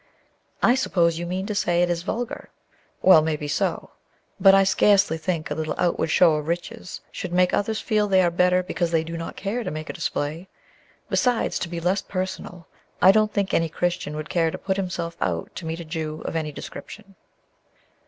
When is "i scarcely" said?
4.55-5.15